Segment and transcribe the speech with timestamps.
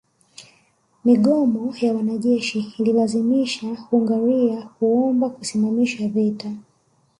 [1.05, 6.51] Migomo ya wanajeshi ililazimisha Hungaria kuomba kusimamisha vita